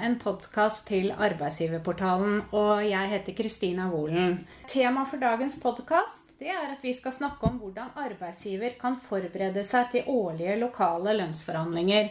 [0.00, 4.38] en podkast til Arbeidsgiverportalen, og jeg heter Kristina Wolen.
[4.70, 9.90] Temaet for dagens podkast er at vi skal snakke om hvordan arbeidsgiver kan forberede seg
[9.92, 12.08] til årlige lokale lønnsforhandlinger.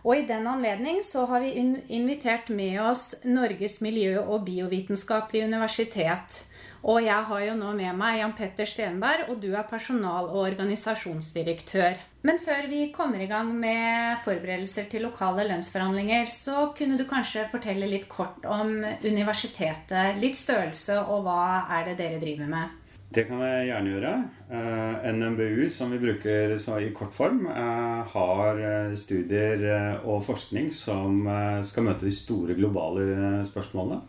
[0.00, 1.52] Og i den anledning så har vi
[1.92, 6.40] invitert med oss Norges miljø- og biovitenskapelige universitet.
[6.80, 10.46] Og jeg har jo nå med meg Jan Petter Stenberg, og du er personal- og
[10.46, 11.98] organisasjonsdirektør.
[12.24, 17.46] Men før vi kommer i gang med forberedelser til lokale lønnsforhandlinger, så kunne du kanskje
[17.52, 22.76] fortelle litt kort om universitetet, litt størrelse, og hva er det dere driver med?
[23.10, 24.10] Det kan jeg gjerne gjøre.
[24.56, 29.64] Eh, NMBU, som vi bruker i kort form, har eh, studier
[30.04, 31.24] og forskning som
[31.66, 34.00] skal møte de store globale spørsmålene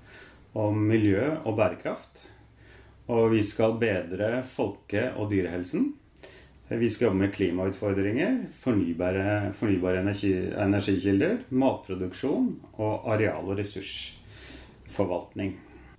[0.61, 2.27] om miljø og bærekraft.
[3.11, 5.89] Og vi skal bedre folke- og dyrehelsen.
[6.71, 15.57] Vi skal jobbe med klimautfordringer, fornybare, fornybare energi, energikilder, matproduksjon og areal- og ressursforvaltning.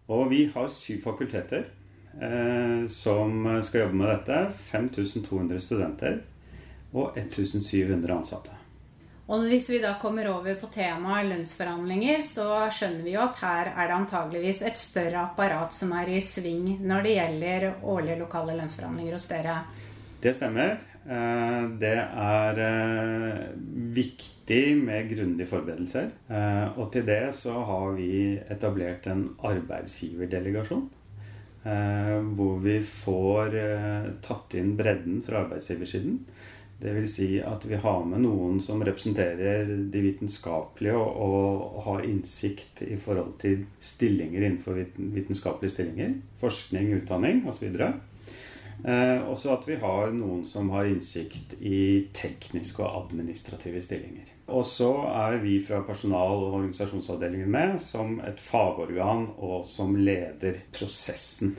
[0.08, 1.68] Og vi har syv fakulteter
[2.22, 4.40] eh, som skal jobbe med dette.
[4.72, 6.18] 5200 studenter
[6.92, 8.61] og 1700 ansatte.
[9.30, 13.70] Og hvis vi da kommer over på temaet lønnsforhandlinger, så skjønner vi jo at her
[13.70, 18.56] er det antageligvis et større apparat som er i sving når det gjelder årlige lokale
[18.58, 19.60] lønnsforhandlinger hos dere.
[20.22, 20.80] Det stemmer.
[21.02, 23.38] Eh, det er eh,
[23.94, 26.10] viktig med grundige forberedelser.
[26.30, 30.90] Eh, og til det så har vi etablert en arbeidsgiverdelegasjon
[31.62, 33.52] hvor vi får
[34.24, 36.16] tatt inn bredden fra arbeidsgiversiden.
[36.82, 37.12] Dvs.
[37.14, 42.96] Si at vi har med noen som representerer de vitenskapelige og, og, har innsikt i
[42.98, 46.16] forhold til stillinger innenfor vitenskapelige stillinger.
[46.42, 47.70] Forskning, utdanning osv.
[48.82, 54.32] Eh, også at vi har noen som har innsikt i tekniske og administrative stillinger.
[54.50, 60.64] Og så er vi fra personal- og organisasjonsavdelingen med som et fagorgan og som leder
[60.74, 61.54] prosessen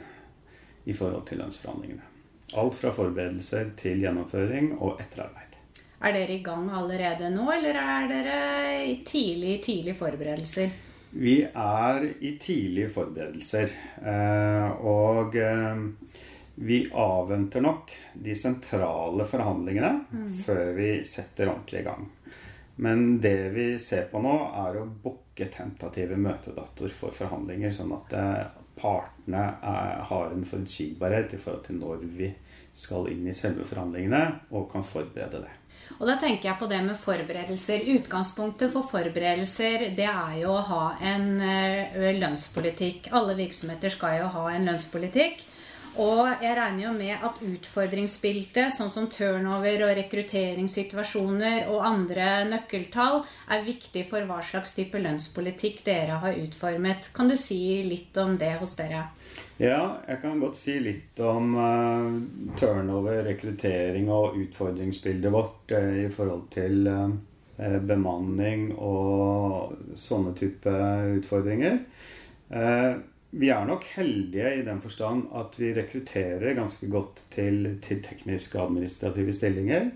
[0.84, 2.13] i forhold til lønnsforhandlingene.
[2.60, 5.58] Alt fra forberedelser til gjennomføring og etterarbeid.
[6.04, 8.40] Er dere i gang allerede nå, eller er dere
[8.90, 10.74] i tidlig, tidlig forberedelser?
[11.14, 13.74] Vi er i tidlige forberedelser.
[14.02, 15.84] Eh, og eh,
[16.56, 20.28] vi avventer nok de sentrale forhandlingene mm.
[20.44, 22.10] før vi setter ordentlig i gang.
[22.76, 24.34] Men det vi ser på nå,
[24.66, 28.46] er å booke tentative møtedatoer for forhandlinger, sånn at eh,
[28.80, 32.32] partene er, har en forutsigbarhet i forhold til når vi
[32.74, 34.24] skal inn i selve forhandlingene,
[34.58, 35.54] og kan forberede det.
[36.00, 37.86] Og da tenker jeg på det med forberedelser.
[37.94, 43.12] Utgangspunktet for forberedelser det er jo å ha en eh, lønnspolitikk.
[43.14, 45.44] Alle virksomheter skal jo ha en lønnspolitikk.
[46.02, 53.22] Og jeg regner jo med at utfordringsbildet, sånn som turnover og rekrutteringssituasjoner og andre nøkkeltall,
[53.54, 57.12] er viktig for hva slags type lønnspolitikk dere har utformet.
[57.14, 59.06] Kan du si litt om det hos dere?
[59.62, 62.10] Ja, jeg kan godt si litt om uh,
[62.58, 67.14] turnover, rekruttering og utfordringsbildet vårt uh, i forhold til uh,
[67.86, 70.74] bemanning og sånne type
[71.20, 71.84] utfordringer.
[72.50, 72.98] Uh,
[73.34, 78.60] vi er nok heldige i den forstand at vi rekrutterer ganske godt til, til tekniske
[78.60, 79.90] og administrative stillinger.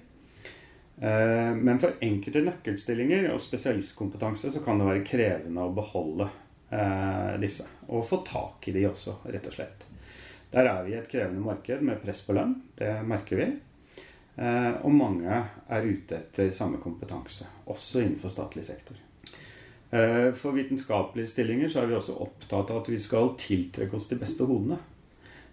[0.98, 6.30] Eh, men for enkelte nøkkelstillinger og spesialistkompetanse så kan det være krevende å beholde
[6.74, 7.68] eh, disse.
[7.94, 9.86] Og få tak i de også, rett og slett.
[10.50, 12.56] Der er vi i et krevende marked med press på lønn.
[12.80, 13.52] Det merker vi.
[14.38, 18.98] Eh, og mange er ute etter samme kompetanse, også innenfor statlig sektor.
[19.92, 24.10] Eh, for vitenskapelige stillinger så er vi også opptatt av at vi skal tiltrekke oss
[24.12, 24.80] de beste hodene.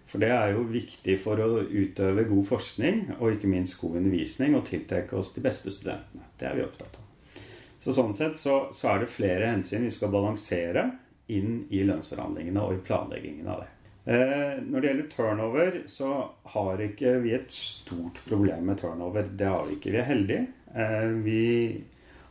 [0.05, 4.57] For det er jo viktig for å utøve god forskning og ikke minst god undervisning
[4.57, 6.27] og tiltrekke oss de beste studentene.
[6.37, 7.05] Det er vi opptatt av.
[7.81, 10.89] Så sånn sett så, så er det flere hensyn vi skal balansere
[11.33, 13.71] inn i lønnsforhandlingene og i planleggingen av det.
[14.05, 16.11] Eh, når det gjelder turnover, så
[16.53, 19.25] har ikke vi et stort problem med turnover.
[19.33, 19.95] Det har vi ikke.
[19.95, 20.45] Vi er heldige.
[20.75, 21.41] Eh, vi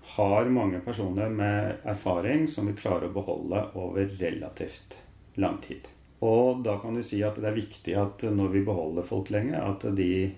[0.06, 4.98] har mange personer med erfaring som vi klarer å beholde over relativt
[5.40, 5.88] lang tid.
[6.24, 9.58] Og da kan du si at det er viktig at når vi beholder folk lenge,
[9.58, 10.30] at de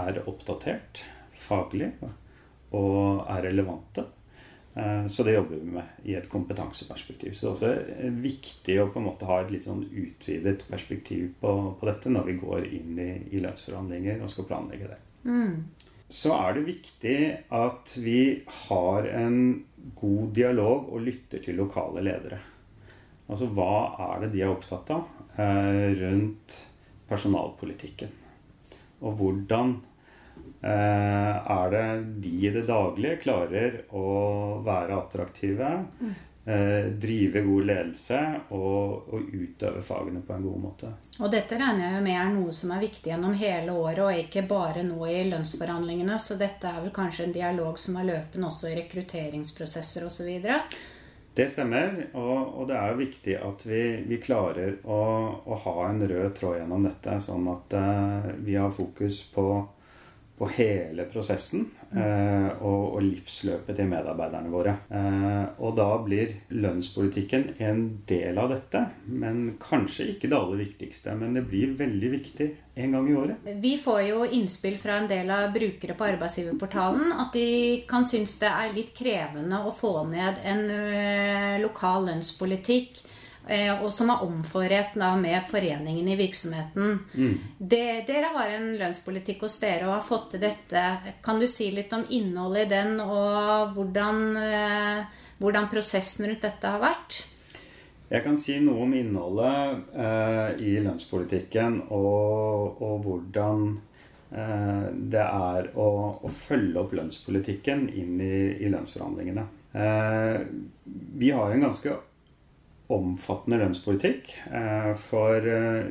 [0.00, 1.04] er oppdatert
[1.38, 1.92] faglig
[2.74, 4.06] og er relevante.
[4.74, 7.36] Eh, så det jobber vi med i et kompetanseperspektiv.
[7.36, 11.30] Så det er også viktig å på en måte ha et litt sånn utvidet perspektiv
[11.40, 15.02] på, på dette når vi går inn i, i lønnsforhandlinger og skal planlegge det.
[15.28, 15.58] Mm
[16.08, 17.18] så er det viktig
[17.56, 19.38] at vi har en
[19.96, 22.40] god dialog og lytter til lokale ledere.
[23.24, 25.06] Altså hva er det de er opptatt av
[25.40, 26.58] eh, rundt
[27.08, 28.12] personalpolitikken?
[29.04, 29.72] Og hvordan
[30.60, 31.86] eh, er det
[32.24, 34.06] de i det daglige klarer å
[34.64, 35.72] være attraktive,
[36.04, 38.18] eh, drive god ledelse
[38.52, 40.90] og, og, utøve fagene på en god måte.
[41.22, 44.42] Og dette regner jeg med er noe som er viktig gjennom hele året, og ikke
[44.50, 46.18] bare nå i lønnsforhandlingene.
[46.20, 50.50] Så dette er vel kanskje en dialog som er løpende også i rekrutteringsprosesser osv.?
[51.34, 55.00] Det stemmer, og, og, det er jo viktig at vi, vi klarer å,
[55.48, 59.48] å, ha en rød tråd gjennom dette, sånn at uh, vi har fokus på
[60.38, 64.74] på hele prosessen eh, og, og, livsløpet til medarbeiderne våre.
[64.90, 71.14] Eh, og da blir lønnspolitikken en del av dette, men kanskje ikke det aller viktigste.
[71.20, 72.50] Men det blir veldig viktig
[72.82, 73.48] en gang i året.
[73.62, 77.48] Vi får jo innspill fra en del av brukere på arbeidsgiverportalen at de
[77.88, 83.13] kan synes det er litt krevende å få ned en eh, lokal lønnspolitikk Eh,
[83.44, 86.94] og som er omforent med foreningen i virksomheten.
[87.12, 87.34] Mm.
[87.58, 90.84] Det, dere har en lønnspolitikk hos dere og har fått til dette.
[91.24, 96.72] Kan du si litt om innholdet i den, og hvordan, eh, hvordan prosessen rundt dette
[96.72, 97.20] har vært?
[98.14, 103.64] Jeg kan si noe om innholdet eh, i lønnspolitikken og, og hvordan
[104.30, 105.88] eh, det er å,
[106.20, 109.46] å, følge opp lønnspolitikken inn i, i lønnsforhandlingene.
[109.72, 110.36] Eh,
[111.18, 111.96] vi har en ganske
[112.92, 114.34] omfattende lønnspolitikk.
[114.52, 115.88] Eh, for eh,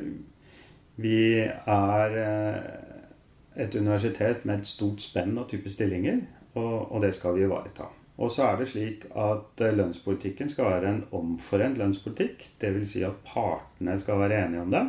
[0.96, 6.22] vi er eh, et universitet med et stort spenn av type stillinger,
[6.54, 7.88] og det skal vi ivareta.
[8.22, 12.44] Og så er det slik at lønnspolitikken skal være en omforent lønnspolitikk.
[12.62, 12.92] Dvs.
[12.92, 14.84] Si at partene skal være enige om det.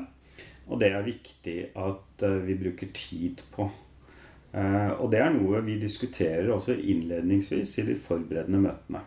[0.70, 3.66] Og det er viktig at vi bruker tid på.
[4.54, 9.02] Og det er noe vi diskuterer også innledningsvis i de forberedende møtene.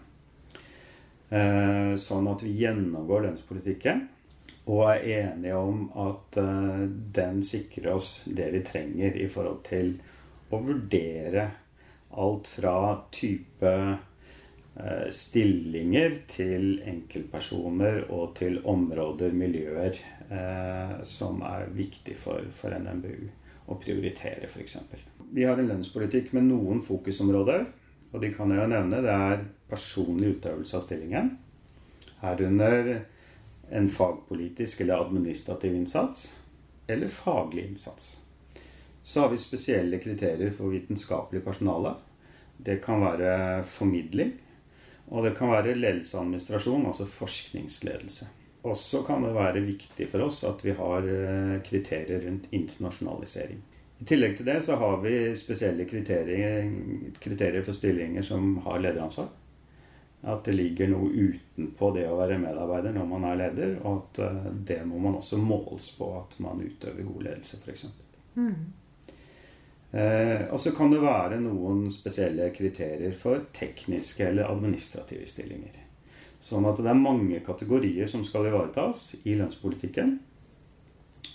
[1.28, 4.06] Eh, sånn at vi gjennomgår lønnspolitikken
[4.72, 9.98] og er enige om at eh, den sikrer oss det vi trenger i forhold til
[10.48, 11.44] å vurdere
[12.16, 12.76] alt fra
[13.12, 20.04] type eh, stillinger til enkeltpersoner og til områder, miljøer,
[21.08, 23.30] som er viktig for, for NMBU
[23.72, 24.74] å prioritere, f.eks.
[25.32, 27.64] Vi har en lønnspolitikk med noen fokusområder.
[28.12, 29.02] Og de kan jeg jo nevne.
[29.04, 31.34] Det er personlig utøvelse av stillingen.
[32.22, 32.94] Herunder
[33.70, 36.30] en fagpolitisk eller administrativ innsats.
[36.88, 38.16] Eller faglig innsats.
[39.02, 41.94] Så har vi spesielle kriterier for vitenskapelig personale.
[42.56, 44.32] Det kan være formidling.
[45.08, 48.28] Og det kan være ledelse og administrasjon, altså forskningsledelse.
[48.68, 53.62] Også kan det være viktig for oss at vi har eh, kriterier rundt internasjonalisering.
[53.98, 56.68] I tillegg til det så har vi spesielle kriterier,
[57.18, 59.30] kriterier for stillinger som har lederansvar.
[60.28, 64.20] At det ligger noe utenpå det å være medarbeider når man er leder, og at
[64.26, 67.84] eh, det må man også måles på at man utøver god ledelse, f.eks.
[68.38, 68.54] Mm.
[69.90, 75.78] Eh, og så kan det være noen spesielle kriterier for tekniske eller administrative stillinger.
[76.42, 80.18] Sånn at det er mange kategorier som skal ivaretas i lønnspolitikken.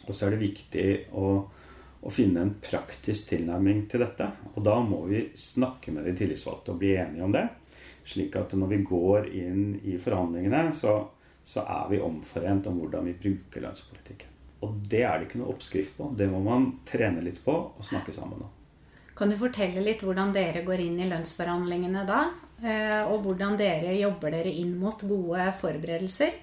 [0.07, 1.27] Og så er det viktig å
[2.03, 4.27] å finne en praktisk tilnærming til dette.
[4.53, 7.45] Og da må vi snakke med de tillitsvalgte og bli enige om det.
[8.03, 10.97] Slik at når vi går inn i forhandlingene, så,
[11.43, 14.33] så er vi omforent om hvordan vi bruker lønnspolitikken.
[14.63, 16.09] Og det er det ikke noe oppskrift på.
[16.15, 18.51] Det må man trene litt på og snakke sammen om.
[19.13, 22.23] Kan du fortelle litt hvordan dere går inn i lønnsforhandlingene da?
[22.63, 26.39] Eh, og hvordan dere jobber dere inn mot gode forberedelser?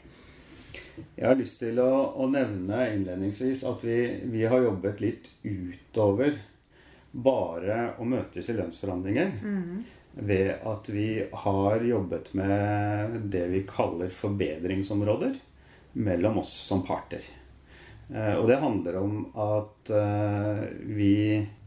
[1.16, 3.98] Jeg har lyst til å, å nevne innledningsvis at vi,
[4.30, 6.38] vi, har jobbet litt utover
[7.10, 9.32] bare å møtes i lønnsforhandlinger.
[9.42, 9.80] Mm.
[10.26, 11.08] Ved at vi
[11.44, 15.36] har jobbet med det vi kaller forbedringsområder
[15.92, 17.22] mellom oss som parter.
[18.14, 21.18] Eh, og det handler om at eh, vi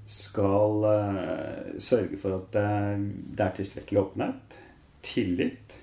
[0.08, 4.58] skal eh, sørge for at det er tilstrekkelig åpenhet,
[5.04, 5.78] tillit,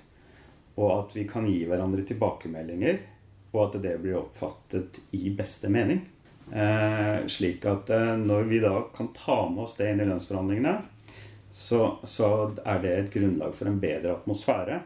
[0.77, 3.01] og at vi kan gi hverandre tilbakemeldinger
[3.51, 6.01] og at det blir oppfattet i beste mening.
[6.51, 10.75] Eh, slik at eh, når vi da kan ta med oss det inn i lønnsforhandlingene,
[11.51, 12.31] så, så
[12.65, 14.77] er det et grunnlag for en bedre atmosfære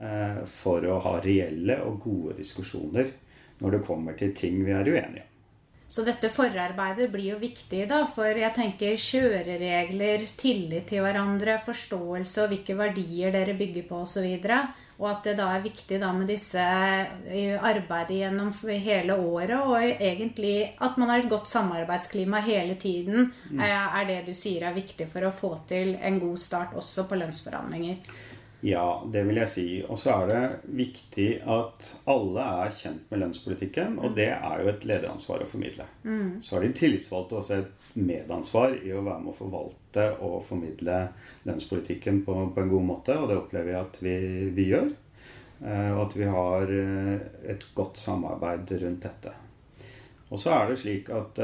[0.00, 3.12] eh, for å ha reelle og gode diskusjoner
[3.60, 5.26] når det kommer til ting vi er uenige om.
[5.90, 8.04] Så dette forarbeidet blir jo viktig, da.
[8.14, 14.28] For jeg tenker kjøreregler, tillit til hverandre, forståelse og hvilke verdier dere bygger på osv.
[15.00, 19.56] Og at det da er viktig da med disse eh, arbeidet gjennom hele året.
[19.56, 23.62] Og egentlig at man har et godt samarbeidsklima hele tiden, mm.
[23.64, 27.20] er det du sier er viktig for å få til en god start også på
[27.22, 28.28] lønnsforhandlinger.
[28.60, 29.66] Ja, det vil jeg si.
[29.88, 34.70] Og så er det viktig at alle er kjent med lønnspolitikken, og det er jo
[34.72, 35.86] et lederansvar å formidle.
[36.04, 36.40] Mm.
[36.44, 41.02] Så har de tillitsvalgte også et medansvar i å være med å forvalte og formidle
[41.48, 44.16] lønnspolitikken på, på en god måte, og det opplever jeg at vi,
[44.56, 44.90] vi gjør.
[45.60, 46.70] Og at vi har
[47.52, 49.32] et godt samarbeid rundt dette.
[50.30, 51.40] Og så er det slik at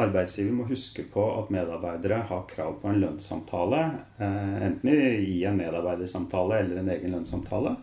[0.00, 3.80] arbeidsgiver må huske på at medarbeidere har krav på en lønnssamtale.
[4.18, 7.76] Enten i en medarbeidersamtale eller en egen lønnssamtale.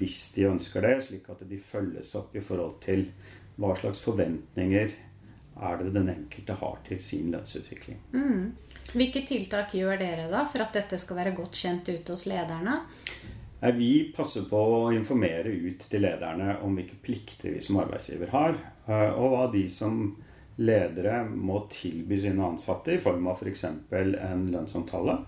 [0.00, 3.06] Hvis de ønsker det, slik at de følges opp i forhold til
[3.60, 4.94] hva slags forventninger
[5.62, 7.98] er det den enkelte har til sin lønnsutvikling.
[8.16, 8.52] Mm.
[8.96, 12.80] Hvilke tiltak gjør dere da for at dette skal være godt kjent ute hos lederne?
[13.76, 18.56] Vi passer på å informere ut til lederne om hvilke plikter vi som arbeidsgiver har,
[18.88, 20.00] eh, og hva de som
[20.62, 23.64] ledere må tilby sine ansatte i form av f.eks.
[23.90, 25.18] For en lønnsomtale.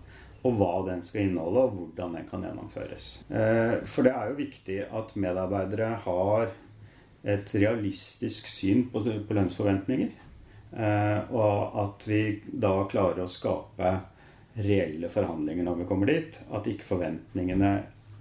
[0.44, 3.06] Og hva den skal inneholde, og hvordan den kan gjennomføres.
[3.32, 6.52] Eh, for det er jo viktig at medarbeidere har
[7.24, 10.12] et realistisk syn på, lønnsforventninger.
[10.74, 13.94] Eh, og at vi da klarer å skape
[14.60, 16.38] reelle forhandlinger når vi kommer dit.
[16.52, 17.74] At ikke forventningene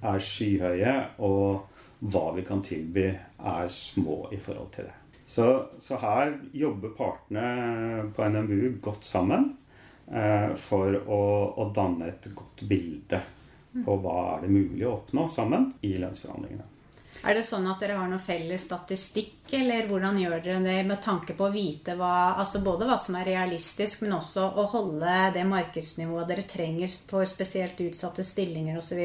[0.03, 1.69] er skyhøye, og
[2.03, 3.07] hva vi kan tilby,
[3.39, 5.02] er små i forhold til det.
[5.25, 9.53] Så, så her jobber partene på NMBU godt sammen
[10.11, 11.21] eh, for å,
[11.63, 13.21] å danne et godt bilde
[13.85, 16.69] på hva er det mulig å oppnå sammen i lønnsforhandlingene.
[17.23, 20.99] Er det sånn at dere har noe felles statistikk, eller hvordan gjør dere det med
[21.03, 25.13] tanke på å vite hva, altså både hva som er realistisk, men også å holde
[25.35, 28.99] det markedsnivået dere trenger for spesielt utsatte stillinger osv.?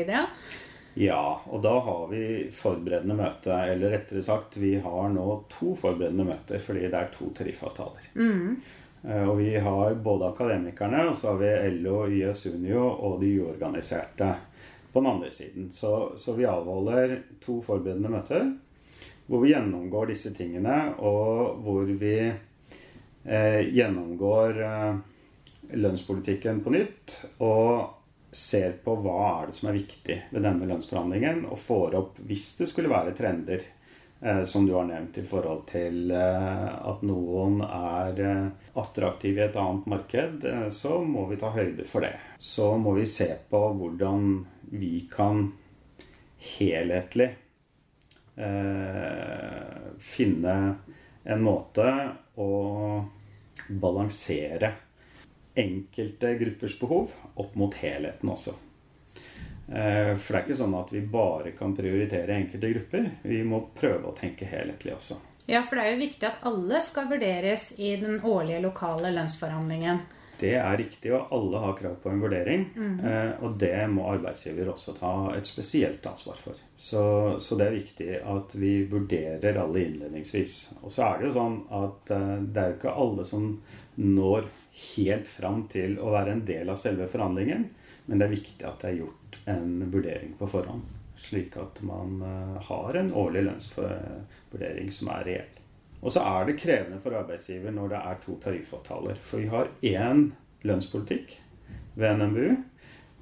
[0.94, 2.22] Ja, og da har vi
[2.54, 3.54] forberedende møte.
[3.70, 8.08] Eller rettere sagt, vi har nå to forberedende møter fordi det er to tariffavtaler.
[8.18, 8.56] Mm.
[9.28, 14.32] Og vi har både akademikerne, og så har vi LO, YS Unio og de uorganiserte
[14.92, 15.70] på den andre siden.
[15.70, 18.48] Så, så, vi avholder to forberedende møter
[19.28, 25.00] hvor vi gjennomgår disse tingene, og hvor vi eh, gjennomgår eh,
[25.76, 27.16] lønnspolitikken på nytt.
[27.44, 27.97] Og
[28.30, 32.50] ser på hva er det som er viktig ved denne lønnsforhandlingen, og får opp, hvis
[32.58, 33.64] det skulle være trender,
[34.20, 38.46] eh, som du har nevnt i forhold til eh, at noen er eh,
[38.80, 42.14] attraktive i et annet marked, så må vi ta høyde for det.
[42.38, 44.32] Så må vi se på hvordan
[44.76, 45.48] vi kan
[46.56, 47.32] helhetlig
[49.98, 50.52] finne
[51.26, 51.86] en måte
[52.38, 52.52] å
[53.82, 54.70] balansere
[55.58, 58.54] enkelte gruppers behov opp mot helheten også.
[59.68, 63.10] Eh, for det er ikke sånn at vi bare kan prioritere enkelte grupper.
[63.28, 65.18] Vi må prøve å tenke helhetlig også.
[65.48, 70.04] Ja, for det er jo viktig at alle skal vurderes i den årlige lokale lønnsforhandlingen.
[70.38, 72.68] Det er riktig, og alle har krav på en vurdering.
[72.76, 73.00] Mm.
[73.42, 76.60] og det må arbeidsgiver også ta et spesielt ansvar for.
[76.76, 77.02] Så,
[77.42, 80.54] så, det er viktig at vi vurderer alle innledningsvis.
[80.84, 83.48] Og så er det jo sånn at eh, det er jo ikke alle som
[83.98, 84.46] når
[84.78, 87.66] helt fram til å være en del av selve forhandlingen,
[88.06, 90.86] men det er viktig at det er gjort en vurdering på forhånd.
[91.18, 95.54] Slik at man eh, har en årlig lønnsvurdering som er reell.
[95.98, 99.18] Og så er det krevende for arbeidsgiver når det er to tariffavtaler.
[99.18, 100.28] For vi har én
[100.68, 101.34] lønnspolitikk
[101.98, 102.52] ved NMBU,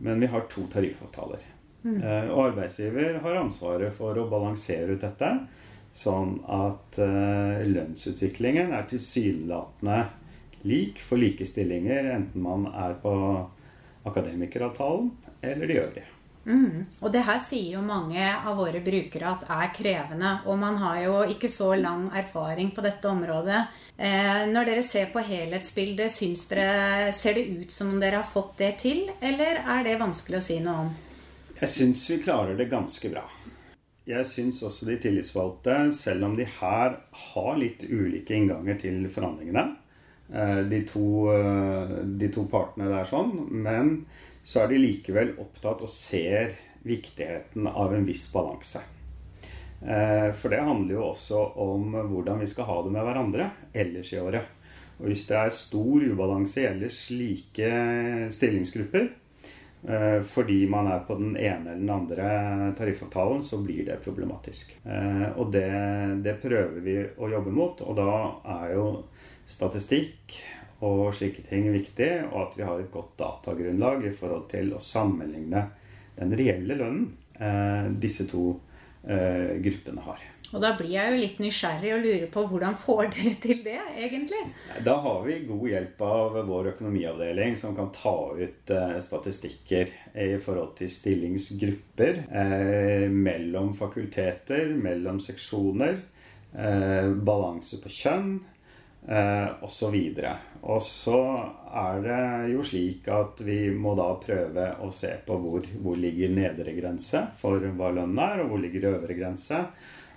[0.05, 1.41] men vi har to tariffavtaler.
[1.87, 2.03] Mm.
[2.03, 5.33] Eh, og arbeidsgiver har ansvaret for å balansere ut dette,
[5.97, 10.03] sånn at eh, lønnsutviklingen er tilsynelatende
[10.63, 13.15] lik for like stillinger, enten man er på
[14.07, 15.11] akademikeravtalen
[15.43, 16.07] eller de øvrige.
[16.47, 16.85] Mm.
[17.03, 20.33] Og det her sier jo mange av våre brukere at er krevende.
[20.47, 23.65] Og man har jo ikke så lang erfaring på dette området.
[23.97, 28.31] Eh, når dere ser på helhetsbildet, syns dere, ser det ut som om dere har
[28.31, 29.09] fått det til?
[29.19, 30.95] Eller er det vanskelig å si noe om?
[31.57, 33.25] Jeg syns vi klarer det ganske bra.
[34.07, 36.93] Jeg syns også de tillitsvalgte, selv om de her
[37.33, 39.65] har litt ulike innganger til forhandlingene,
[40.29, 44.07] de to, eh, de to partene der sånn, men
[44.47, 46.57] så er de likevel opptatt og ser
[46.87, 48.83] viktigheten av en viss balanse.
[49.83, 54.13] Eh, for det handler jo også om hvordan vi skal ha det med hverandre ellers
[54.15, 54.53] i året.
[54.97, 57.71] Og hvis det er stor ubalanse i ellers slike
[58.33, 59.11] stillingsgrupper,
[59.89, 64.73] eh, fordi man er på den ene eller den andre tariffavtalen, så blir det problematisk.
[64.87, 65.69] Eh, og det,
[66.25, 68.17] det prøver vi å jobbe mot, og da
[68.63, 68.89] er jo
[69.47, 70.37] statistikk
[70.85, 74.83] og slike ting viktig, og at vi har et godt datagrunnlag i forhold til å
[74.83, 75.69] sammenligne
[76.17, 78.49] den reelle lønnen eh, disse to
[79.07, 80.25] eh, gruppene har.
[80.55, 83.81] Og da blir jeg jo litt nysgjerrig og lurer på hvordan får dere til det,
[83.99, 84.43] egentlig?
[84.87, 89.91] Da har vi god hjelp av vår økonomiavdeling, som kan ta ut eh, statistikker
[90.23, 95.99] i forhold til stillingsgrupper eh, mellom fakulteter, mellom seksjoner,
[96.55, 98.37] eh, balanse på kjønn
[99.09, 99.97] eh, osv.
[100.67, 101.21] Og så
[101.77, 102.23] er det
[102.55, 107.27] jo slik at vi må da prøve å se på hvor, hvor ligger nedre grense
[107.39, 109.63] for hva lønnen er, og hvor ligger øvre grense.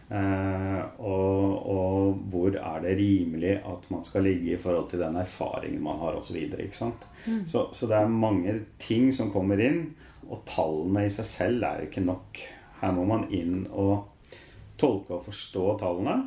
[0.09, 5.19] Eh, og, og, hvor er det rimelig at man skal ligge i forhold til den
[5.21, 6.39] erfaringen man har osv.
[6.73, 6.89] Så,
[7.27, 7.43] mm.
[7.45, 9.83] så, så det er mange ting som kommer inn,
[10.29, 12.41] og tallene i seg selv er ikke nok.
[12.81, 14.07] Her må man inn og
[14.79, 16.17] tolke og forstå tallene,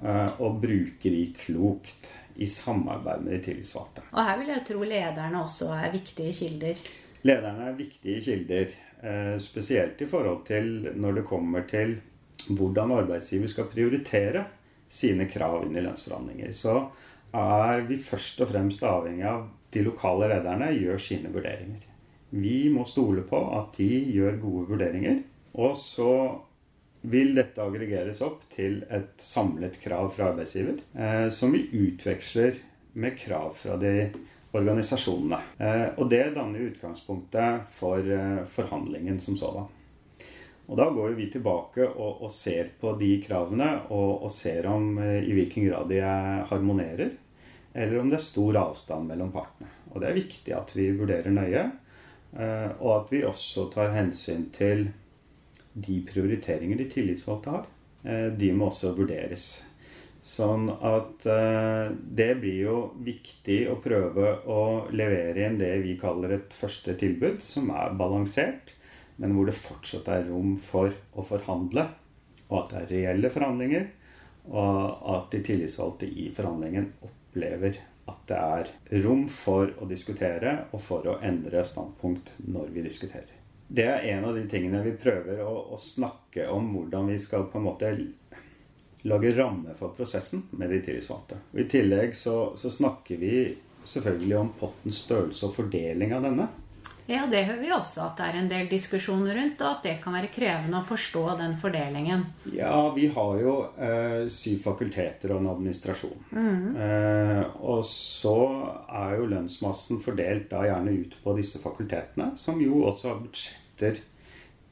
[0.00, 2.08] og bruke de klokt
[2.40, 4.06] i samarbeid med de tillitsvalgte.
[4.14, 6.80] Og her vil jeg tro lederne også er viktige kilder?
[7.28, 8.72] Lederne er viktige kilder.
[9.02, 11.98] Eh, spesielt i forhold til når det kommer til
[12.48, 14.44] hvordan arbeidsgiver skal prioritere
[14.88, 16.52] sine krav inn i lønnsforhandlinger.
[16.52, 16.74] Så
[17.36, 21.84] er vi først og fremst avhengig av de lokale lederne gjør sine vurderinger.
[22.30, 25.20] Vi må stole på at de gjør gode vurderinger.
[25.60, 26.10] Og så
[27.00, 32.60] vil dette aggregeres opp til et samlet krav fra arbeidsgiver, eh, som vi utveksler
[32.92, 34.10] med krav fra de
[34.52, 35.40] organisasjonene.
[35.58, 39.68] Eh, og det danner utgangspunktet for eh, forhandlingen som sådan.
[40.70, 45.00] Og da går vi tilbake og, og ser på de kravene og, og ser om
[45.02, 46.00] eh, i hvilken grad de
[46.50, 47.16] harmonerer,
[47.74, 49.70] eller om det er stor avstand mellom partene.
[49.90, 51.64] Og det er viktig at vi vurderer nøye,
[52.36, 54.90] eh, og at vi også tar hensyn til
[55.72, 57.66] de prioriteringer de tillitsvalgte har,
[58.04, 59.62] eh, de må også vurderes.
[60.20, 64.60] Sånn at eh, det blir jo viktig å prøve å
[64.92, 68.74] levere inn det vi kaller et første tilbud, som er balansert,
[69.20, 71.86] men hvor det fortsatt er rom for å forhandle,
[72.50, 73.88] og at det er reelle forhandlinger,
[74.50, 77.76] og at de tillitsvalgte i forhandlingen opplever
[78.10, 83.39] at det er rom for å diskutere og for å endre standpunkt når vi diskuterer
[83.72, 87.44] det er en av de tingene vi prøver å, å, snakke om hvordan vi skal
[87.52, 87.90] på en måte
[89.06, 91.38] lage ramme for prosessen med de tillitsvalgte.
[91.54, 93.36] I tillegg så, så snakker vi
[93.86, 96.48] selvfølgelig om pottens størrelse og fordeling av denne.
[97.10, 99.94] Ja, det hører vi også at det er en del diskusjoner rundt, og at det
[100.02, 102.22] kan være krevende å forstå den fordelingen.
[102.54, 106.20] Ja, vi har jo eh, syv fakulteter og en administrasjon.
[106.30, 106.76] Mm.
[106.86, 108.36] Eh, og så
[108.86, 113.18] er jo lønnsmassen fordelt da gjerne ut på disse fakultetene, som jo også har
[113.80, 114.02] budsjetter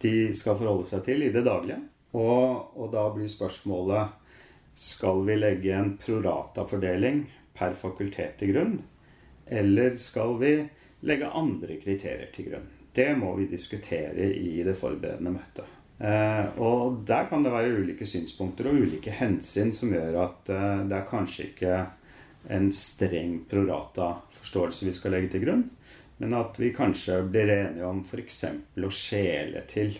[0.01, 1.81] de skal forholde seg til i det daglige.
[2.15, 4.15] Og, og da blir spørsmålet
[4.79, 7.25] skal vi legge en prorata-fordeling
[7.59, 8.77] per fakultet til grunn,
[9.51, 10.53] eller skal vi
[11.03, 12.69] legge andre kriterier til grunn.
[12.95, 15.67] Det må vi diskutere i det forberedende møtet.
[15.99, 20.85] Eh, og der kan det være ulike synspunkter og ulike hensyn som gjør at eh,
[20.87, 21.81] det er kanskje ikke
[22.55, 25.67] en streng prorata-forståelse vi skal legge til grunn,
[26.19, 28.45] men at vi kanskje blir enige om f.eks.
[28.83, 29.95] å skjele til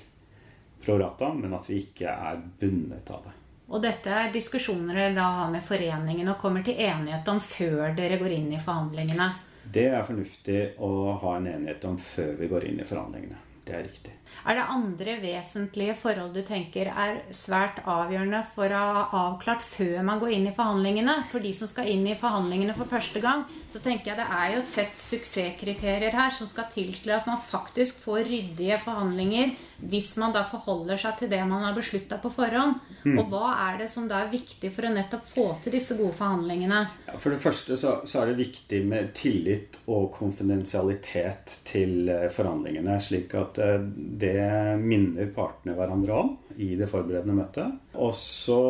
[0.85, 3.35] prorata, men at vi ikke er bundet av det.
[3.69, 7.93] Og dette er diskusjoner dere da har med foreningen og kommer til enighet om før
[7.97, 9.29] dere går inn i forhandlingene?
[9.69, 13.43] Det er fornuftig å ha en enighet om før vi går inn i forhandlingene.
[13.69, 14.13] Det er riktig.
[14.49, 19.99] Er det andre vesentlige forhold du tenker er svært avgjørende for å ha avklart før
[20.07, 21.17] man går inn i forhandlingene?
[21.33, 24.55] For de som skal inn i forhandlingene for første gang, så tenker jeg det er
[24.55, 29.53] jo et sett suksesskriterier her som skal til til at man faktisk får ryddige forhandlinger
[29.79, 32.81] hvis man da forholder seg til det man har beslutta på forhånd.
[33.05, 33.19] Mm.
[33.21, 36.17] Og hva er det som da er viktig for å nettopp få til disse gode
[36.19, 36.81] forhandlingene?
[37.07, 42.27] Ja, for det første så, så, er det viktig med tillit og konfidensialitet til eh,
[42.35, 42.99] forhandlingene.
[43.03, 43.79] Slik at eh,
[44.25, 44.35] det
[44.83, 47.79] minner partene hverandre om i det forberedende møtet.
[48.03, 48.61] Og så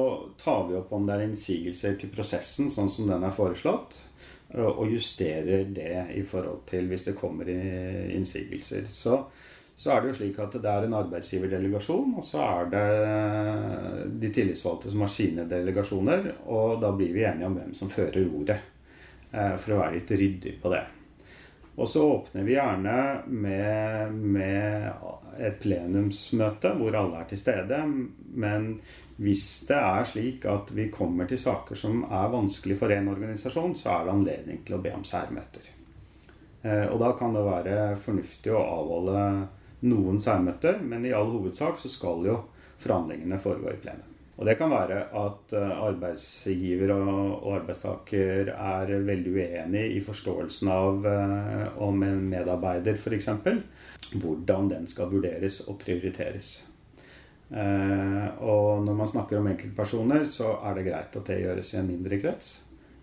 [0.40, 4.02] tar vi opp om det er innsigelser til prosessen sånn som den er foreslått
[4.48, 8.86] og justerer det i forhold til hvis det kommer innsigelser.
[8.88, 9.18] Så
[9.78, 12.86] så er det jo slik at det er en arbeidsgiverdelegasjon, og så er det
[14.18, 16.32] de tillitsvalgte som har sine delegasjoner.
[16.50, 18.56] Og da blir vi enige om hvem som fører ordet,
[19.30, 20.80] eh, for å være litt ryddig på det.
[21.78, 22.94] Og så åpner vi gjerne
[23.30, 27.78] med, med et plenumsmøte hvor alle er til stede.
[28.34, 28.66] Men
[29.22, 33.78] hvis det er slik at vi kommer til saker som er vanskelig for en organisasjon,
[33.78, 35.70] så er det anledning til å be om særmøter.
[36.66, 39.22] Eh, og da kan det være fornuftig å avholde
[39.86, 42.38] noen særmøter, men i all hovedsak så skal jo
[42.82, 44.14] forhandlingene foregå i plenum.
[44.38, 51.08] Og det kan være at eh, arbeidsgiver og arbeidstaker er veldig uenig i forståelsen av
[51.10, 53.26] eh, om en medarbeider f.eks.
[54.14, 56.52] hvordan den skal vurderes og prioriteres.
[57.50, 61.80] Eh, og når man snakker om enkeltpersoner, så er det greit at det gjøres i
[61.82, 62.54] en mindre krets.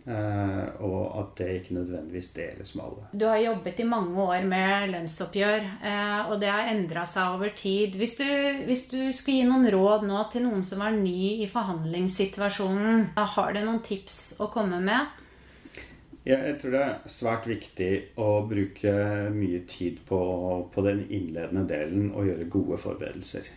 [0.05, 3.05] Uh, og at det ikke nødvendigvis deles med alle.
[3.09, 7.49] Du har jobbet i mange år med lønnsoppgjør, uh, og det har endra seg over
[7.57, 7.97] tid.
[7.97, 8.27] Hvis du,
[8.67, 13.57] hvis du, skulle gi noen råd nå til noen som er ny i forhandlingssituasjonen, har
[13.57, 15.09] du noen tips å komme med?
[16.25, 17.91] Jeg tror det er svært viktig
[18.21, 18.93] å bruke
[19.33, 20.21] mye tid på,
[20.69, 23.49] på den innledende delen og gjøre gode forberedelser.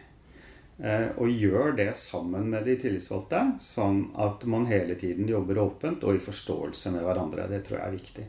[0.79, 6.05] Eh, og gjør det sammen med de tillitsvalgte, sånn at man hele tiden jobber åpent
[6.07, 7.49] og i forståelse med hverandre.
[7.51, 8.27] Det tror jeg er viktig.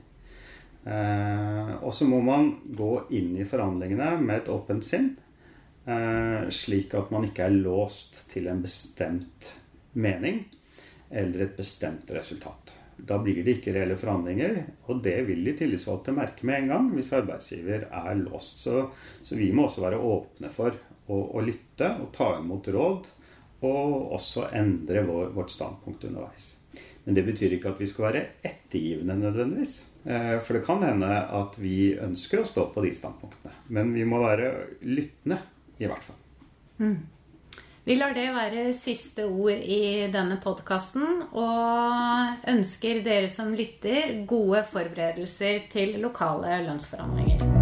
[0.89, 5.11] Eh, og så må man gå inn i forhandlingene med et åpent sinn,
[5.85, 9.53] eh, slik at man ikke er låst til en bestemt
[9.93, 10.47] mening
[11.09, 12.73] eller et bestemt resultat.
[12.97, 14.57] Da blir det ikke reelle forhandlinger,
[14.89, 18.65] og det vil de tillitsvalgte merke med en gang hvis arbeidsgiver er låst.
[18.65, 18.89] Så,
[19.23, 20.75] så vi må også være åpne for
[21.09, 23.11] å, å, lytte og ta imot råd,
[23.65, 26.53] og også endre vår, vårt standpunkt underveis.
[27.03, 29.79] Men det betyr ikke at vi skal være ettergivende nødvendigvis.
[30.05, 33.55] Eh, for det kan hende at vi ønsker å stå på de standpunktene.
[33.75, 34.51] Men vi må være
[34.85, 35.41] lyttende,
[35.79, 36.19] i hvert fall.
[36.79, 36.99] Mm.
[37.89, 44.61] Vi lar det være siste ord i denne podkasten, og ønsker dere som lytter, gode
[44.69, 47.58] forberedelser til lokale lønnsforhandlinger.